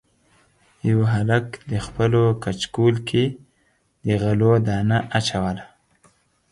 [0.89, 3.23] یوه هلک د خپلو کچکول کې
[4.05, 5.65] د غلو دانه اچوله.